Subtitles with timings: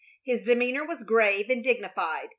[0.23, 2.29] His demeanor was grave and dignified.